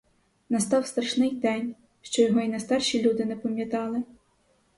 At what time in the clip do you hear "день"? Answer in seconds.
1.35-1.75